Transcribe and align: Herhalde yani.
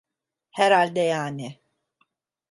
Herhalde 0.49 0.99
yani. 1.03 1.61